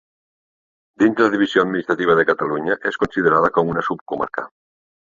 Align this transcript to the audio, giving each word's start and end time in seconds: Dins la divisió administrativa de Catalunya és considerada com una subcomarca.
Dins 1.03 1.21
la 1.25 1.27
divisió 1.35 1.65
administrativa 1.65 2.17
de 2.21 2.27
Catalunya 2.33 2.81
és 2.93 3.01
considerada 3.05 3.57
com 3.61 3.75
una 3.77 3.89
subcomarca. 3.93 4.53